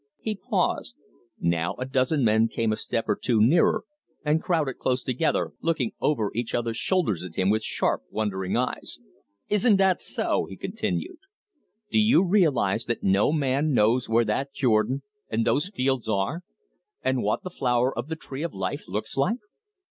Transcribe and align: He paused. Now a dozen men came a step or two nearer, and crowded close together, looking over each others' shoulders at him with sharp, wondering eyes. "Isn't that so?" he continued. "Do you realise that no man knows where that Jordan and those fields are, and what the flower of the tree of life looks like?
He 0.19 0.33
paused. 0.35 0.99
Now 1.39 1.75
a 1.77 1.85
dozen 1.85 2.23
men 2.25 2.47
came 2.47 2.71
a 2.73 2.75
step 2.75 3.05
or 3.07 3.15
two 3.15 3.39
nearer, 3.39 3.83
and 4.25 4.41
crowded 4.41 4.79
close 4.79 5.03
together, 5.03 5.51
looking 5.61 5.91
over 6.01 6.31
each 6.33 6.55
others' 6.55 6.77
shoulders 6.77 7.23
at 7.23 7.35
him 7.35 7.51
with 7.51 7.61
sharp, 7.63 8.01
wondering 8.09 8.57
eyes. 8.57 8.97
"Isn't 9.47 9.75
that 9.77 10.01
so?" 10.01 10.47
he 10.49 10.57
continued. 10.57 11.19
"Do 11.91 11.99
you 11.99 12.23
realise 12.25 12.85
that 12.85 13.03
no 13.03 13.31
man 13.31 13.73
knows 13.73 14.09
where 14.09 14.25
that 14.25 14.55
Jordan 14.55 15.03
and 15.29 15.45
those 15.45 15.69
fields 15.69 16.09
are, 16.09 16.41
and 17.03 17.21
what 17.21 17.43
the 17.43 17.51
flower 17.51 17.95
of 17.95 18.07
the 18.07 18.15
tree 18.15 18.41
of 18.41 18.55
life 18.55 18.81
looks 18.87 19.15
like? 19.15 19.37